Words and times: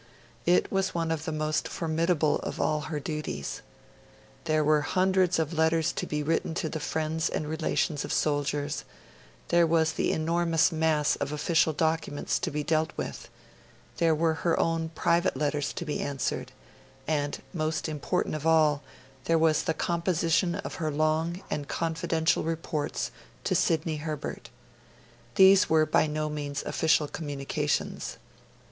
It 0.47 0.71
was 0.71 0.95
one 0.95 1.11
of 1.11 1.25
the 1.25 1.31
most 1.31 1.67
formidable 1.67 2.37
of 2.39 2.59
all 2.59 2.81
her 2.89 2.99
duties. 2.99 3.61
There 4.45 4.63
were 4.63 4.81
hundreds 4.81 5.37
of 5.37 5.53
letters 5.53 5.91
to 5.91 6.07
be 6.07 6.23
written 6.23 6.55
to 6.55 6.69
the 6.69 6.79
friends 6.79 7.29
and 7.29 7.47
relations 7.47 8.03
of 8.03 8.11
soldiers; 8.11 8.83
there 9.49 9.67
was 9.67 9.91
the 9.93 10.11
enormous 10.11 10.71
mass 10.71 11.17
of 11.17 11.31
official 11.31 11.71
documents 11.71 12.39
to 12.39 12.49
be 12.49 12.63
dealt 12.63 12.91
with; 12.97 13.29
there 13.97 14.15
were 14.15 14.33
her 14.41 14.59
own 14.59 14.89
private 14.95 15.37
letters 15.37 15.71
to 15.73 15.85
be 15.85 15.99
answered; 15.99 16.51
and, 17.07 17.39
most 17.53 17.87
important 17.87 18.33
of 18.33 18.47
all, 18.47 18.81
there 19.25 19.37
was 19.37 19.61
the 19.61 19.75
composition 19.75 20.55
of 20.55 20.73
her 20.81 20.89
long 20.89 21.43
and 21.51 21.67
confidential 21.67 22.41
reports 22.41 23.11
to 23.43 23.53
Sidney 23.53 23.97
Herbert. 23.97 24.49
These 25.35 25.69
were 25.69 25.85
by 25.85 26.07
no 26.07 26.27
means 26.27 26.63
official 26.63 27.07
communications. 27.07 28.17